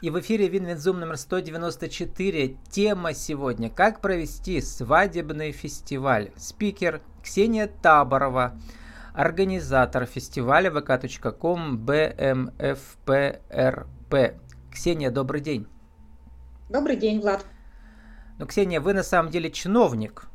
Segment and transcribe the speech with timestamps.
[0.00, 2.56] И в эфире Win-Win Zoom номер 194.
[2.70, 6.30] Тема сегодня «Как провести свадебный фестиваль».
[6.36, 8.58] Спикер Ксения Таборова,
[9.12, 12.40] организатор фестиваля vk.com BMFPRP.
[14.72, 15.66] Ксения, добрый день.
[16.70, 17.44] Добрый день, Влад.
[18.38, 20.28] Ну, Ксения, вы на самом деле чиновник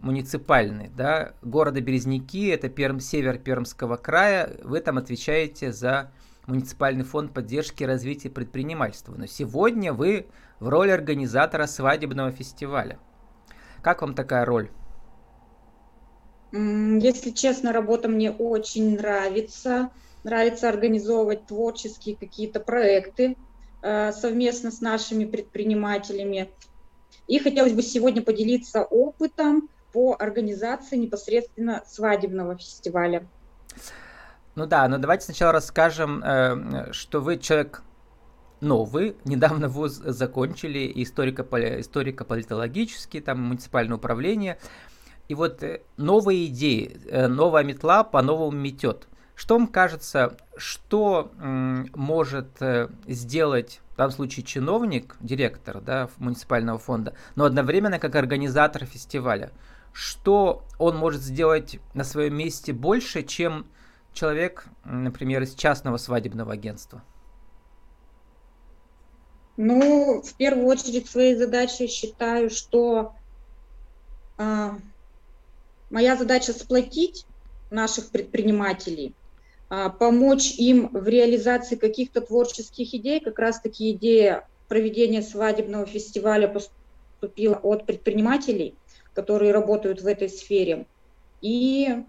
[0.00, 6.10] муниципальный, да, города Березники, это Перм, север Пермского края, вы там отвечаете за
[6.46, 9.14] муниципальный фонд поддержки развития предпринимательства.
[9.16, 10.26] Но сегодня вы
[10.60, 12.98] в роли организатора свадебного фестиваля.
[13.82, 14.70] Как вам такая роль?
[16.52, 19.90] Если честно, работа мне очень нравится.
[20.22, 23.36] Нравится организовывать творческие какие-то проекты
[23.82, 26.50] э, совместно с нашими предпринимателями.
[27.26, 33.26] И хотелось бы сегодня поделиться опытом по организации непосредственно свадебного фестиваля.
[34.54, 37.82] Ну да, но давайте сначала расскажем, э, что вы человек
[38.60, 44.58] новый, недавно вуз закончили, историко-политологический, историко там муниципальное управление.
[45.28, 49.08] И вот э, новые идеи, э, новая метла по-новому метет.
[49.34, 52.60] Что вам кажется, что может
[53.06, 59.50] сделать в данном случае чиновник, директор да, муниципального фонда, но одновременно как организатор фестиваля?
[59.94, 63.66] Что он может сделать на своем месте больше, чем
[64.12, 67.02] человек, например, из частного свадебного агентства?
[69.56, 73.14] Ну, в первую очередь своей задачей считаю, что
[74.38, 74.70] э,
[75.90, 77.26] моя задача сплотить
[77.70, 79.14] наших предпринимателей,
[79.70, 83.20] э, помочь им в реализации каких-то творческих идей.
[83.20, 88.74] Как раз-таки идея проведения свадебного фестиваля поступила от предпринимателей,
[89.14, 90.86] которые работают в этой сфере.
[91.42, 92.04] И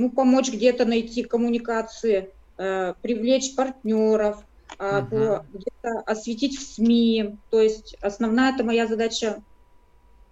[0.00, 4.44] ну, помочь где-то найти коммуникации, э, привлечь партнеров,
[4.78, 5.46] э, угу.
[5.52, 7.36] где-то осветить в СМИ.
[7.50, 9.42] То есть основная это моя задача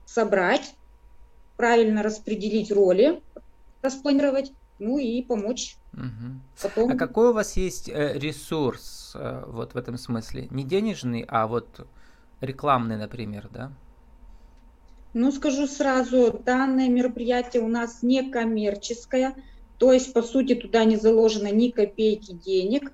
[0.06, 0.75] собрать,
[1.56, 3.22] правильно распределить роли,
[3.82, 5.76] распланировать, ну и помочь.
[5.93, 6.41] Угу.
[6.62, 6.91] Потом...
[6.93, 10.48] А какой у вас есть э, ресурс э, вот в этом смысле?
[10.50, 11.87] Не денежный, а вот
[12.41, 13.72] рекламный, например, да?
[15.14, 19.34] Ну, скажу сразу, данное мероприятие у нас не коммерческое,
[19.78, 22.93] то есть, по сути, туда не заложено ни копейки денег.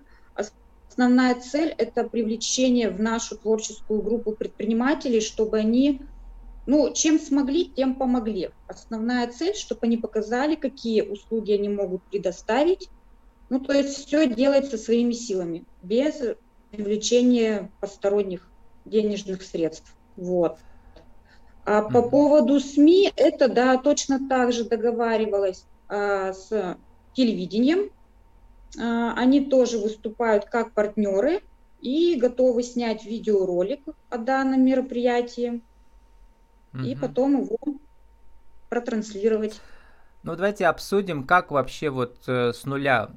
[0.89, 6.03] Основная цель– это привлечение в нашу творческую группу предпринимателей, чтобы они,
[6.67, 8.51] ну, чем смогли, тем помогли.
[8.69, 12.91] Основная цель, чтобы они показали, какие услуги они могут предоставить.
[13.49, 16.37] Ну, то есть все делается своими силами, без
[16.71, 18.49] привлечения посторонних
[18.85, 19.97] денежных средств.
[20.17, 20.59] Вот.
[21.65, 25.74] А по поводу СМИ, это, да, точно так же договаривалась а,
[26.33, 26.77] с
[27.13, 27.91] телевидением.
[28.81, 31.43] А, они тоже выступают как партнеры
[31.81, 35.63] и готовы снять видеоролик о данном мероприятии
[36.73, 36.83] угу.
[36.83, 37.59] и потом его
[38.69, 39.61] протранслировать.
[40.23, 43.11] Ну, давайте обсудим, как вообще вот э, с нуля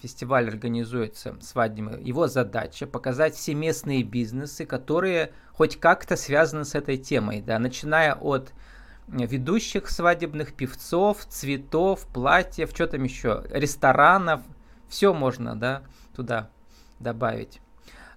[0.00, 2.02] фестиваль организуется свадебный.
[2.02, 8.14] Его задача показать все местные бизнесы, которые хоть как-то связаны с этой темой, да, начиная
[8.14, 8.52] от
[9.08, 14.40] ведущих свадебных певцов, цветов, платьев, что там еще, ресторанов,
[14.88, 15.82] все можно, да,
[16.14, 16.50] туда
[17.00, 17.60] добавить.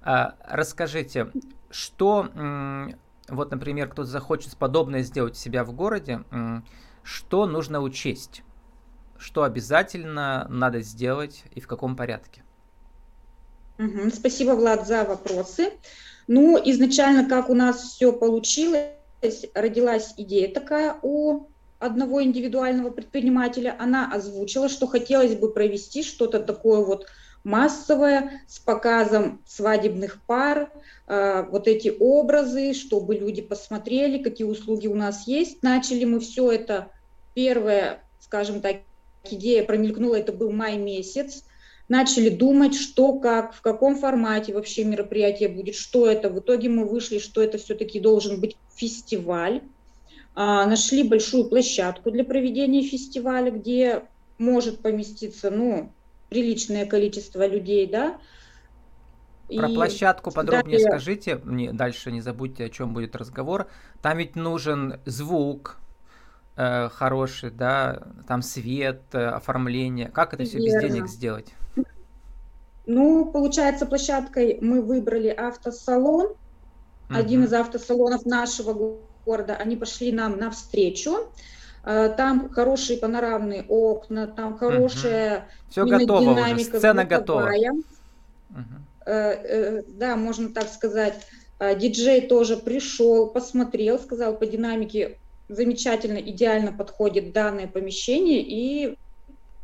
[0.01, 1.31] А, расскажите,
[1.69, 2.29] что,
[3.27, 6.23] вот, например, кто-то захочет подобное сделать у себя в городе,
[7.03, 8.43] что нужно учесть?
[9.17, 12.43] Что обязательно надо сделать и в каком порядке?
[14.13, 15.71] Спасибо, Влад, за вопросы.
[16.27, 18.91] Ну, изначально, как у нас все получилось,
[19.53, 21.47] родилась идея такая у
[21.79, 23.75] одного индивидуального предпринимателя.
[23.79, 27.07] Она озвучила, что хотелось бы провести что-то такое вот
[27.43, 30.71] массовое с показом свадебных пар,
[31.07, 35.63] э, вот эти образы, чтобы люди посмотрели, какие услуги у нас есть.
[35.63, 36.89] Начали мы все это
[37.33, 38.77] первая, скажем так,
[39.23, 41.43] идея промелькнула, это был май месяц.
[41.87, 46.29] Начали думать, что, как, в каком формате вообще мероприятие будет, что это.
[46.29, 49.61] В итоге мы вышли, что это все-таки должен быть фестиваль.
[50.35, 54.03] А, нашли большую площадку для проведения фестиваля, где
[54.37, 55.91] может поместиться, ну,
[56.29, 58.17] приличное количество людей, да.
[59.47, 60.91] Про и площадку подробнее далее...
[60.91, 63.67] скажите, мне дальше не забудьте, о чем будет разговор.
[64.01, 65.77] Там ведь нужен звук,
[66.55, 70.09] э, хороший, да, там свет, э, оформление.
[70.09, 71.53] Как это все без денег сделать?
[72.85, 76.35] Ну, получается, площадкой мы выбрали автосалон,
[77.09, 77.17] угу.
[77.17, 79.55] один из автосалонов нашего города.
[79.55, 81.31] Они пошли нам навстречу.
[81.83, 85.45] Э, там хорошие панорамные окна, там хорошая угу.
[85.69, 87.51] Все готово уже, сцена готова.
[88.49, 89.83] Угу.
[89.99, 91.15] да, можно так сказать,
[91.59, 95.17] диджей тоже пришел, посмотрел, сказал по динамике,
[95.49, 98.97] замечательно, идеально подходит данное помещение, и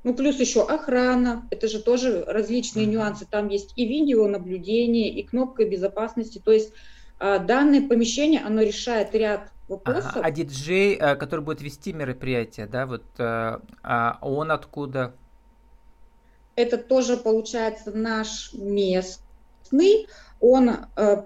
[0.03, 3.25] ну, плюс еще охрана, это же тоже различные нюансы.
[3.29, 6.41] Там есть и видеонаблюдение, и кнопка безопасности.
[6.43, 6.73] То есть а,
[7.19, 10.17] данное помещение, оно решает ряд вопросов.
[10.17, 10.25] Ага.
[10.25, 15.13] А диджей, э, который будет вести мероприятие, да, вот э, а он откуда?
[16.55, 20.07] Это тоже получается наш местный.
[20.39, 21.23] Он э,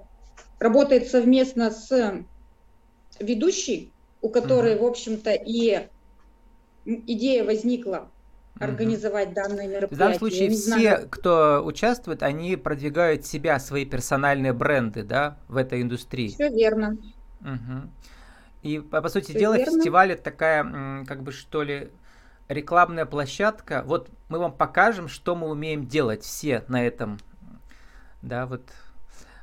[0.60, 2.24] работает совместно с
[3.20, 3.92] ведущей,
[4.22, 5.88] у которой, uh в общем-то, и
[6.86, 8.10] идея возникла
[8.60, 9.96] организовать данное мероприятие.
[9.96, 11.08] В данном случае все, знаю.
[11.10, 16.30] кто участвует, они продвигают себя, свои персональные бренды, да, в этой индустрии.
[16.30, 16.98] Все верно.
[17.42, 17.90] Угу.
[18.64, 19.74] И, по сути Все дела, верно.
[19.74, 21.90] фестиваль это такая, как бы, что ли,
[22.48, 23.84] рекламная площадка.
[23.86, 27.20] Вот мы вам покажем, что мы умеем делать все на этом,
[28.22, 28.64] да, вот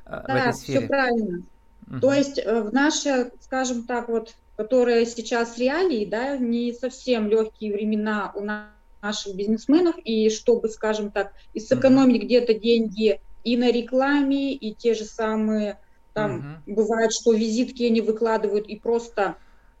[0.05, 0.79] да, в этой сфере.
[0.79, 1.43] все правильно.
[1.87, 1.99] Угу.
[1.99, 7.73] То есть э, в наши, скажем так, вот, которые сейчас реалии, да, не совсем легкие
[7.73, 8.65] времена у нас
[9.05, 12.25] наших бизнесменов, и чтобы, скажем так, и сэкономить uh-huh.
[12.25, 15.77] где-то деньги и на рекламе, и те же самые,
[16.13, 16.73] там, uh-huh.
[16.73, 19.35] бывает, что визитки они выкладывают, и просто...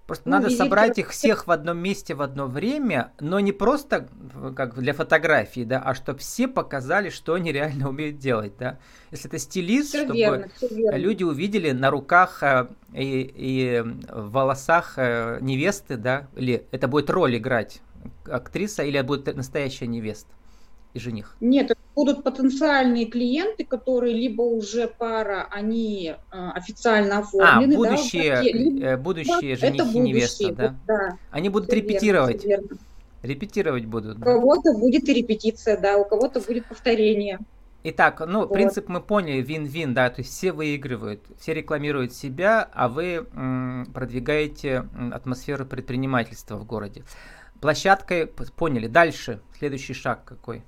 [0.05, 0.63] Просто ну, надо визитки...
[0.63, 4.07] собрать их всех в одном месте в одно время, но не просто
[4.55, 8.77] как для фотографии, да, а чтобы все показали, что они реально умеют делать, да.
[9.09, 10.97] Если это стилист, все чтобы верно, верно.
[10.97, 17.09] люди увидели на руках э, и, и в волосах э, невесты, да, или это будет
[17.09, 17.81] роль играть
[18.29, 20.29] актриса или будет настоящая невеста
[20.93, 21.35] и жених?
[21.39, 27.73] Нет, это будут потенциальные клиенты, которые либо уже пара, они э, официально оформлены.
[27.73, 30.75] А, будущие, да, либо, э, будущие женихи и невеста, да?
[30.87, 31.17] да?
[31.31, 32.43] Они будут все репетировать.
[32.45, 32.77] Верно, верно.
[33.21, 34.19] Репетировать будут.
[34.19, 37.39] У кого-то будет и репетиция, да, у кого-то будет повторение.
[37.87, 38.51] Итак, ну, вот.
[38.51, 43.87] принцип мы поняли, вин-вин, да, то есть все выигрывают, все рекламируют себя, а вы м,
[43.93, 47.03] продвигаете атмосферу предпринимательства в городе.
[47.65, 48.85] Площадкой поняли.
[48.85, 50.61] Дальше следующий шаг какой?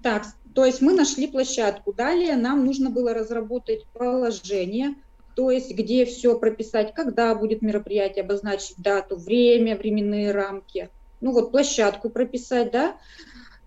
[0.00, 0.22] Так,
[0.54, 1.92] то есть мы нашли площадку.
[1.92, 4.94] Далее нам нужно было разработать положение,
[5.34, 10.88] то есть где все прописать, когда будет мероприятие, обозначить дату, время, временные рамки.
[11.20, 12.96] Ну вот площадку прописать, да.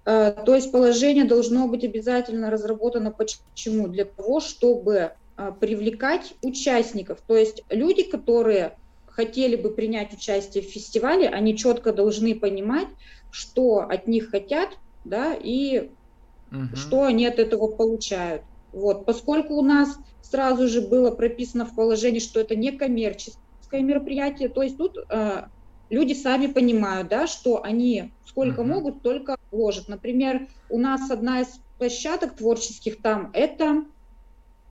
[0.06, 3.90] Э, то есть положение должно быть обязательно разработано почему?
[3.90, 8.78] Для того, чтобы э, привлекать участников, то есть люди, которые
[9.20, 12.88] хотели бы принять участие в фестивале, они четко должны понимать,
[13.32, 15.90] что от них хотят, да, и
[16.50, 16.74] угу.
[16.78, 18.44] что они от этого получают.
[18.72, 24.48] Вот, поскольку у нас сразу же было прописано в положении, что это не коммерческое мероприятие,
[24.48, 25.48] то есть тут э,
[25.90, 28.70] люди сами понимают, да, что они сколько угу.
[28.70, 29.90] могут, только вложат.
[29.90, 33.84] Например, у нас одна из площадок творческих там это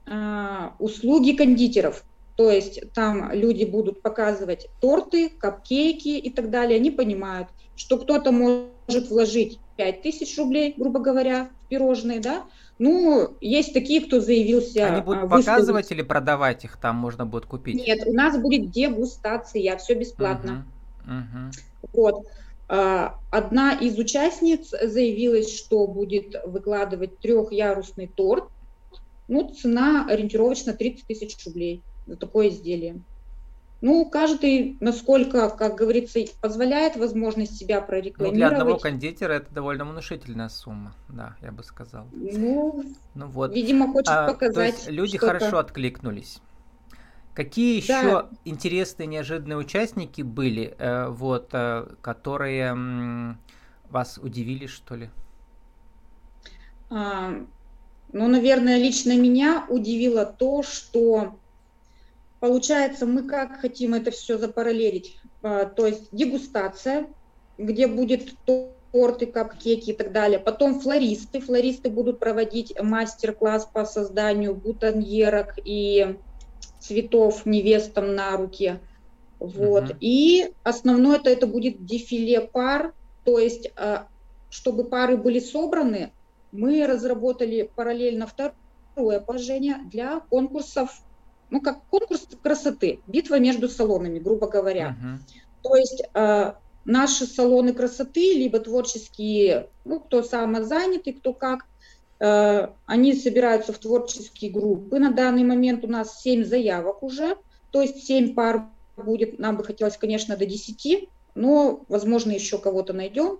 [0.07, 2.03] э, услуги кондитеров.
[2.39, 6.77] То есть там люди будут показывать торты, капкейки и так далее.
[6.77, 12.45] Они понимают, что кто-то может вложить 5000 рублей, грубо говоря, в пирожные, да,
[12.77, 14.85] ну, есть такие, кто заявился.
[14.85, 15.45] Они будут а, выставить.
[15.47, 17.85] показывать или продавать их там можно будет купить?
[17.85, 20.65] Нет, у нас будет дегустация, все бесплатно.
[21.05, 21.51] Uh-huh, uh-huh.
[21.91, 22.25] Вот.
[22.69, 28.45] А, одна из участниц заявилась, что будет выкладывать трехярусный торт.
[29.27, 33.01] Ну, цена ориентировочно 30 тысяч рублей за такое изделие.
[33.81, 38.33] Ну, каждый, насколько, как говорится, позволяет возможность себя прорекламировать.
[38.33, 42.07] Ну, для одного кондитера это довольно внушительная сумма, да, я бы сказал.
[42.11, 42.83] Ну,
[43.15, 43.55] ну вот.
[43.55, 44.55] видимо, хочет а, показать.
[44.55, 46.41] То есть люди хорошо откликнулись.
[47.33, 47.99] Какие да.
[47.99, 53.37] еще интересные, неожиданные участники были, э, вот, э, которые
[53.89, 55.09] вас удивили, что ли?
[56.89, 57.31] А,
[58.11, 61.39] ну, наверное, лично меня удивило то, что
[62.39, 65.17] Получается, мы как хотим это все запараллелить?
[65.41, 67.07] А, то есть дегустация,
[67.57, 68.33] где будет
[68.91, 70.39] торты, капкеки и так далее.
[70.39, 71.41] Потом флористы.
[71.41, 76.17] Флористы будут проводить мастер-класс по созданию бутоньерок и
[76.79, 78.79] цветов невестам на руке.
[79.39, 79.91] Вот.
[79.91, 79.97] Uh-huh.
[79.99, 82.93] И основное это, это будет дефиле пар,
[83.23, 84.07] то есть а,
[84.49, 86.11] чтобы пары были собраны,
[86.51, 90.89] мы разработали параллельно второе положение для конкурсов
[91.49, 94.95] ну, как конкурс красоты, битва между салонами, грубо говоря.
[95.01, 95.17] Uh-huh.
[95.63, 96.53] То есть э,
[96.85, 101.65] наши салоны красоты, либо творческие, ну, кто самозанятый, кто как,
[102.19, 104.99] э, они собираются в творческие группы.
[104.99, 107.37] На данный момент у нас 7 заявок уже,
[107.71, 112.93] то есть 7 пар будет, нам бы хотелось, конечно, до 10, но, возможно, еще кого-то
[112.93, 113.39] найдем,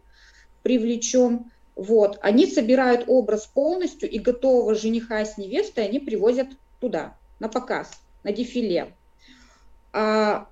[0.63, 1.51] привлечем.
[1.75, 6.47] Вот, они собирают образ полностью и готового жениха с невестой они привозят
[6.81, 7.91] туда, на показ,
[8.23, 8.93] на дефиле.
[9.93, 10.47] А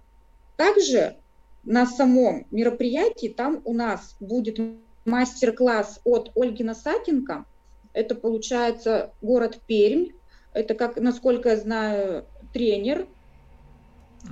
[0.55, 1.15] также
[1.63, 4.59] на самом мероприятии там у нас будет
[5.05, 7.45] мастер-класс от Ольги Насатенко.
[7.93, 10.09] Это получается город Пермь.
[10.53, 13.07] Это, как, насколько я знаю, тренер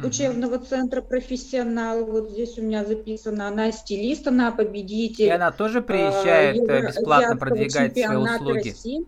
[0.04, 2.06] учебного центра профессионал.
[2.06, 3.48] Вот здесь у меня записано.
[3.48, 5.26] Она стилист, она победитель.
[5.26, 8.70] И она тоже приезжает э, бесплатно продвигать свои услуги.
[8.70, 9.06] России.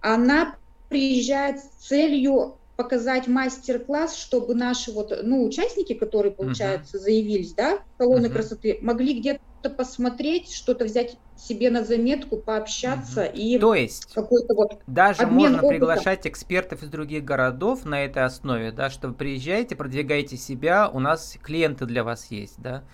[0.00, 0.56] Она
[0.88, 7.00] приезжает с целью показать мастер-класс, чтобы наши вот, ну, участники, которые, получается, uh-huh.
[7.00, 8.32] заявились, да, салоны uh-huh.
[8.32, 13.34] красоты, могли где-то посмотреть, что-то взять себе на заметку, пообщаться uh-huh.
[13.34, 15.70] и То есть какой-то вот даже можно опытом.
[15.70, 21.00] приглашать экспертов из других городов на этой основе, да, что вы приезжаете, продвигаете себя, у
[21.00, 22.84] нас клиенты для вас есть, да,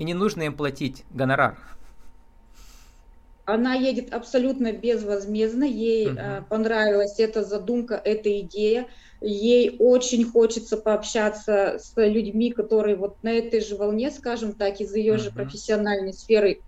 [0.00, 1.56] и не нужно им платить гонорар.
[3.52, 6.44] Она едет абсолютно безвозмездно, ей uh-huh.
[6.48, 8.86] понравилась эта задумка, эта идея
[9.20, 14.94] ей очень хочется пообщаться с людьми, которые вот на этой же волне, скажем так, из
[14.94, 15.18] ее uh-huh.
[15.18, 16.62] же профессиональной сферы,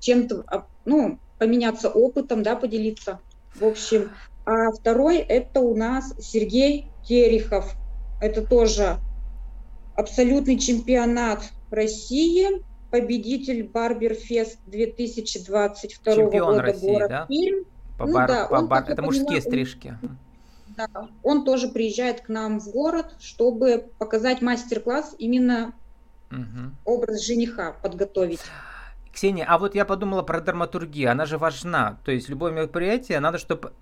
[0.00, 3.20] чем-то, а, ну, поменяться опытом, да, поделиться.
[3.54, 4.10] В общем,
[4.46, 7.74] а второй это у нас Сергей Терехов.
[8.22, 8.96] Это тоже
[9.94, 17.26] абсолютный чемпионат России, победитель Барберфест 2022 Чемпион года России, город да?
[17.26, 17.64] Фильм.
[17.98, 18.84] По ну, бар, да, по бар...
[18.88, 19.96] Это мужские стрижки.
[20.76, 20.88] Да,
[21.22, 25.72] он тоже приезжает к нам в город, чтобы показать мастер-класс именно
[26.30, 26.72] угу.
[26.84, 28.40] образ жениха подготовить.
[29.12, 31.98] Ксения, а вот я подумала про драматургию, она же важна.
[32.04, 33.72] То есть любое мероприятие, надо, чтобы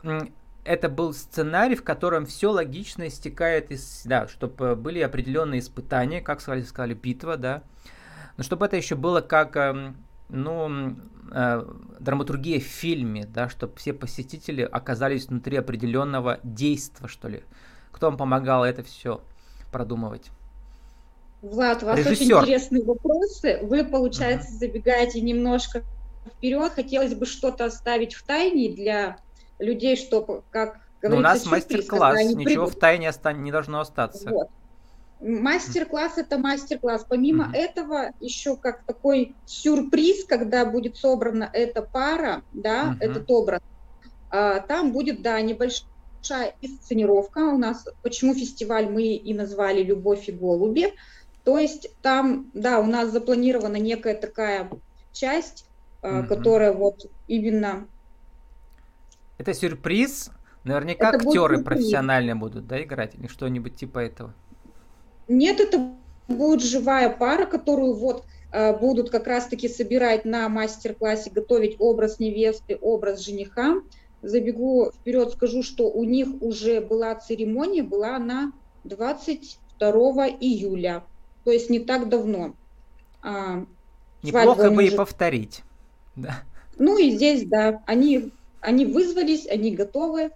[0.65, 6.41] это был сценарий, в котором все логично истекает из, да, чтобы были определенные испытания, как
[6.41, 7.63] сказали, сказали битва, да,
[8.37, 9.97] но чтобы это еще было как эм,
[10.29, 10.97] ну,
[11.33, 11.65] э,
[12.01, 17.43] драматургия в фильме, да, чтобы все посетители оказались внутри определенного действия, что ли.
[17.93, 19.21] Кто вам помогал это все
[19.71, 20.31] продумывать?
[21.43, 22.37] Влад, у вас Режиссер.
[22.37, 23.61] очень интересные вопросы.
[23.63, 24.59] Вы, получается, uh-huh.
[24.59, 25.83] забегаете немножко
[26.27, 26.73] вперед.
[26.73, 29.19] Хотелось бы что-то оставить в тайне для
[29.59, 34.31] людей, чтобы, как говорится, Но у нас мастер-класс, ничего в тайне не должно остаться.
[34.31, 34.49] Вот.
[35.25, 37.07] Мастер-класс это мастер-класс.
[37.09, 37.57] Помимо mm-hmm.
[37.57, 42.97] этого, еще как такой сюрприз, когда будет собрана эта пара, да, mm-hmm.
[43.01, 43.63] этот образ,
[44.31, 47.39] а, там будет, да, небольшая инсценировка.
[47.39, 50.93] У нас, почему фестиваль мы и назвали «Любовь и голуби».
[51.43, 54.71] То есть там, да, у нас запланирована некая такая
[55.13, 55.67] часть,
[56.03, 56.27] mm-hmm.
[56.27, 57.87] которая вот именно...
[59.39, 60.31] Это сюрприз?
[60.65, 64.35] Наверняка это актеры профессиональные будут, да, играть или что-нибудь типа этого?
[65.29, 65.93] Нет, это
[66.29, 72.79] будет живая пара, которую вот э, будут как раз-таки собирать на мастер-классе, готовить образ невесты,
[72.81, 73.77] образ жениха.
[74.23, 78.53] Забегу вперед, скажу, что у них уже была церемония, была на
[78.85, 79.91] 22
[80.41, 81.05] июля,
[81.45, 82.55] то есть не так давно.
[83.23, 83.67] А,
[84.23, 85.63] Неплохо бы и повторить.
[86.17, 86.43] Да.
[86.79, 90.31] Ну и здесь, да, они, они вызвались, они готовы.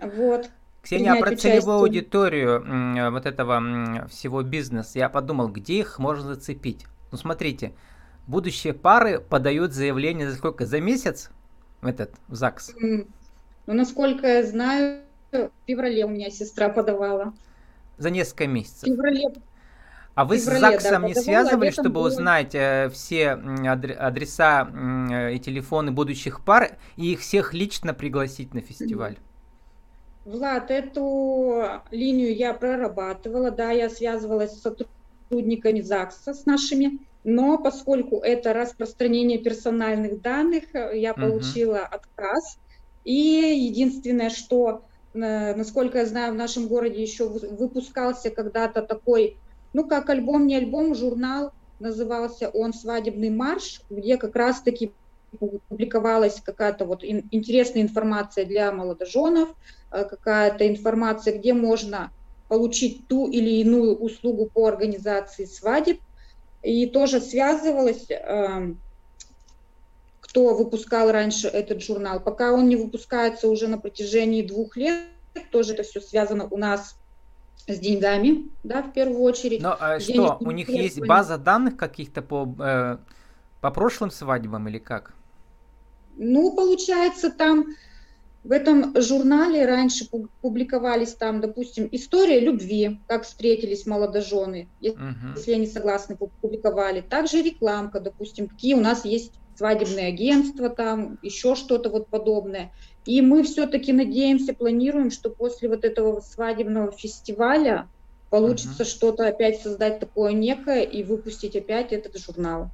[0.00, 0.50] Вот.
[0.86, 6.86] Ксения, а про целевую аудиторию вот этого всего бизнеса, я подумал, где их можно зацепить?
[7.10, 7.74] Ну, смотрите,
[8.28, 10.64] будущие пары подают заявление за сколько?
[10.64, 11.30] За месяц
[11.82, 12.74] этот, в ЗАГС?
[12.78, 13.04] Ну,
[13.66, 15.02] насколько я знаю,
[15.32, 17.34] в феврале у меня сестра подавала.
[17.98, 18.84] За несколько месяцев?
[18.84, 19.24] В феврале.
[20.14, 22.06] А вы феврале, с ЗАГСом да, не связывали, чтобы было...
[22.06, 28.60] узнать э, все адреса э, и телефоны будущих пар и их всех лично пригласить на
[28.60, 29.16] фестиваль?
[30.26, 38.16] Влад, эту линию я прорабатывала, да, я связывалась с сотрудниками ЗАГСа, с нашими, но поскольку
[38.16, 40.64] это распространение персональных данных,
[40.94, 41.94] я получила uh-huh.
[41.94, 42.58] отказ.
[43.04, 44.82] И единственное, что,
[45.14, 49.36] э, насколько я знаю, в нашем городе еще выпускался когда-то такой,
[49.74, 54.92] ну как альбом, не альбом, журнал, назывался он «Свадебный марш», где как раз-таки
[55.68, 62.10] публиковалась какая-то вот интересная информация для молодоженов, э, какая-то информация, где можно
[62.48, 66.00] получить ту или иную услугу по организации свадеб.
[66.62, 68.80] И тоже связывалась, эм,
[70.20, 72.20] кто выпускал раньше этот журнал.
[72.20, 75.02] Пока он не выпускается уже на протяжении двух лет,
[75.50, 76.96] тоже это все связано у нас
[77.68, 79.60] с деньгами, да, в первую очередь.
[79.60, 82.98] Но а что, у них есть база данных каких-то по, э,
[83.60, 85.14] по прошлым свадьбам или как?
[86.16, 87.66] Ну, получается, там
[88.46, 90.08] в этом журнале раньше
[90.40, 95.54] публиковались там, допустим, история любви, как встретились молодожены, если, uh-huh.
[95.54, 97.00] они согласны, публиковали.
[97.00, 102.70] Также рекламка, допустим, какие у нас есть свадебные агентства, там еще что-то вот подобное.
[103.04, 107.88] И мы все-таки надеемся, планируем, что после вот этого свадебного фестиваля
[108.30, 108.88] получится uh-huh.
[108.88, 112.70] что-то опять создать такое некое и выпустить опять этот журнал.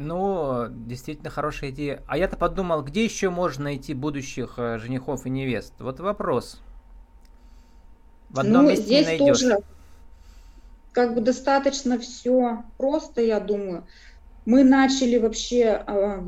[0.00, 2.02] Ну, действительно хорошая идея.
[2.06, 5.74] А я-то подумал, где еще можно найти будущих э, женихов и невест?
[5.78, 6.60] Вот вопрос.
[8.30, 9.40] В одном ну, месте здесь не найдешь.
[9.40, 9.58] тоже
[10.92, 13.86] как бы достаточно все просто, я думаю.
[14.46, 16.22] Мы начали вообще э,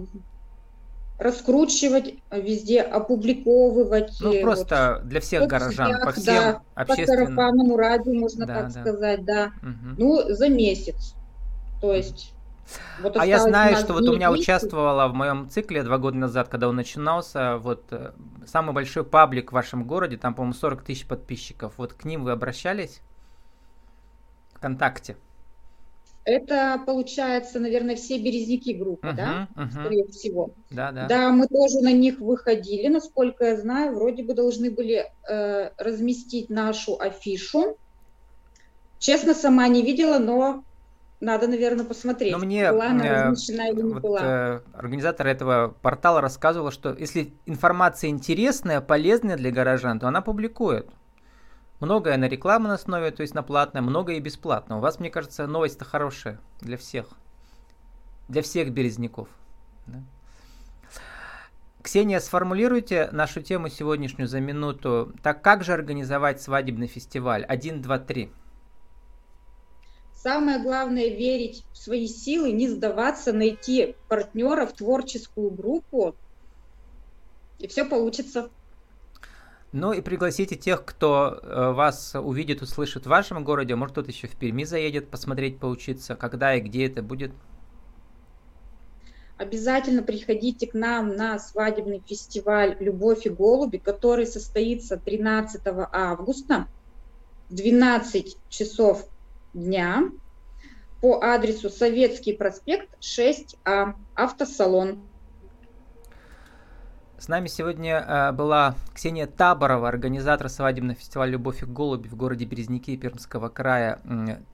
[1.18, 4.16] раскручивать, везде опубликовывать.
[4.20, 7.06] Ну, просто вот, для всех горожан, по всем да, общественным...
[7.06, 8.80] По сарафанному радио, можно да, так да.
[8.80, 9.52] сказать, да.
[9.62, 9.94] Угу.
[9.98, 11.14] Ну, за месяц.
[11.80, 12.34] То есть...
[13.00, 16.48] Вот а я знаю, что вот у меня участвовала в моем цикле два года назад,
[16.48, 18.12] когда он начинался, вот э,
[18.46, 21.74] самый большой паблик в вашем городе, там, по-моему, 40 тысяч подписчиков.
[21.76, 23.00] Вот к ним вы обращались?
[24.54, 25.16] ВКонтакте.
[26.24, 29.70] Это получается, наверное, все березники группы, uh-huh, да, uh-huh.
[29.72, 30.50] скорее всего.
[30.70, 31.08] Да, да.
[31.08, 36.48] Да, мы тоже на них выходили, насколько я знаю, вроде бы должны были э, разместить
[36.48, 37.76] нашу афишу.
[39.00, 40.62] Честно, сама не видела, но
[41.22, 44.20] надо, наверное, посмотреть, но мне, была она э, размещена или не вот, была.
[44.22, 50.90] Э, организатор этого портала рассказывала, что если информация интересная, полезная для горожан, то она публикует.
[51.78, 54.78] Многое на рекламной основе, то есть на платное, многое и бесплатно.
[54.78, 57.06] У вас, мне кажется, новость-то хорошая для всех.
[58.28, 59.28] Для всех березняков.
[59.86, 60.00] Да?
[61.82, 65.12] Ксения, сформулируйте нашу тему сегодняшнюю за минуту.
[65.22, 67.44] Так как же организовать свадебный фестиваль?
[67.44, 68.32] Один, два, три.
[70.22, 76.14] Самое главное верить в свои силы, не сдаваться, найти партнеров, творческую группу,
[77.58, 78.48] и все получится.
[79.72, 83.74] Ну и пригласите тех, кто э, вас увидит, услышит в вашем городе.
[83.74, 86.14] Может, кто-то еще в Перми заедет посмотреть, поучиться.
[86.14, 87.32] Когда и где это будет?
[89.38, 96.68] Обязательно приходите к нам на свадебный фестиваль «Любовь и голуби», который состоится 13 августа
[97.48, 99.08] в 12 часов
[99.54, 100.10] дня
[101.00, 105.02] по адресу Советский проспект 6А, автосалон.
[107.18, 112.44] С нами сегодня э, была Ксения Таборова, организатор свадебного фестиваля «Любовь и голуби» в городе
[112.46, 114.00] Березники Пермского края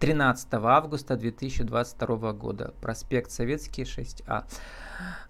[0.01, 2.75] 13 августа 2022 года.
[2.83, 4.45] Проспект Советский, 6А.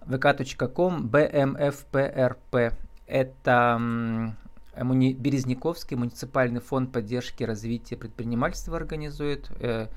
[0.01, 2.73] vk.com bmfprp.
[3.07, 4.35] Это
[4.83, 9.49] муни, Березниковский муниципальный фонд поддержки развития предпринимательства организует.
[9.59, 9.87] Э,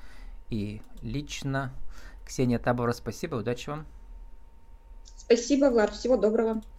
[0.49, 1.71] и лично
[2.25, 3.85] Ксения Таборова, спасибо, удачи вам.
[5.15, 6.63] Спасибо, Влад, всего доброго.